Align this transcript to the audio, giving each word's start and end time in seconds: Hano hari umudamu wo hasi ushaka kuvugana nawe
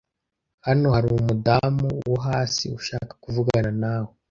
Hano 0.65 0.87
hari 0.95 1.07
umudamu 1.19 1.87
wo 2.09 2.15
hasi 2.27 2.65
ushaka 2.79 3.13
kuvugana 3.23 3.71
nawe 3.81 4.11